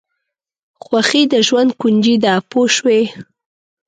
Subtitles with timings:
[0.83, 3.01] خوښي د ژوند کونجي ده پوه شوې!.